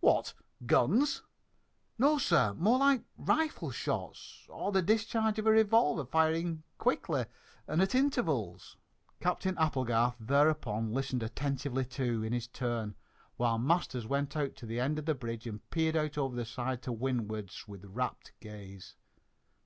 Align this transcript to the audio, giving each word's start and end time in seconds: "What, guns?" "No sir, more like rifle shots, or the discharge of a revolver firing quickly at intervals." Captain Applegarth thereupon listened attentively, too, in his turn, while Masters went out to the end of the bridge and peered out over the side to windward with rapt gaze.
"What, 0.00 0.34
guns?" 0.66 1.22
"No 1.96 2.18
sir, 2.18 2.52
more 2.58 2.76
like 2.78 3.04
rifle 3.16 3.70
shots, 3.70 4.44
or 4.50 4.70
the 4.70 4.82
discharge 4.82 5.38
of 5.38 5.46
a 5.46 5.50
revolver 5.50 6.04
firing 6.04 6.62
quickly 6.76 7.24
at 7.66 7.94
intervals." 7.94 8.76
Captain 9.18 9.56
Applegarth 9.56 10.16
thereupon 10.20 10.92
listened 10.92 11.22
attentively, 11.22 11.86
too, 11.86 12.22
in 12.22 12.34
his 12.34 12.48
turn, 12.48 12.96
while 13.38 13.56
Masters 13.58 14.06
went 14.06 14.36
out 14.36 14.56
to 14.56 14.66
the 14.66 14.78
end 14.78 14.98
of 14.98 15.06
the 15.06 15.14
bridge 15.14 15.46
and 15.46 15.70
peered 15.70 15.96
out 15.96 16.18
over 16.18 16.36
the 16.36 16.44
side 16.44 16.82
to 16.82 16.92
windward 16.92 17.50
with 17.66 17.86
rapt 17.86 18.32
gaze. 18.40 18.94